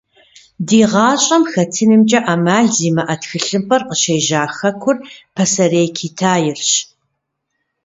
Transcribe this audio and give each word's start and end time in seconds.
Ди 0.67 0.79
гъащӏэм 0.91 1.43
хэтынымкӏэ 1.51 2.19
ӏэмал 2.25 2.65
зимыӏэ 2.75 3.15
тхылъымпӏэр 3.21 3.81
къыщежьа 3.87 4.43
хэкур– 4.57 4.97
Пасэрей 5.35 5.89
Китаирщ. 5.97 6.71